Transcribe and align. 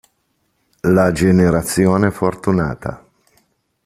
La 0.87 1.11
generazione 1.11 2.09
fortunata. 2.09 3.05